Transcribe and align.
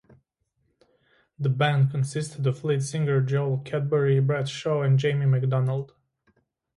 The 1.37 1.49
band 1.49 1.91
consisted 1.91 2.47
of 2.47 2.63
lead 2.63 2.81
singer 2.81 3.21
Joel 3.21 3.59
Cadbury, 3.59 4.19
Brett 4.19 4.49
Shaw, 4.49 4.81
and 4.81 4.97
Jamie 4.97 5.27
McDonald. 5.27 5.93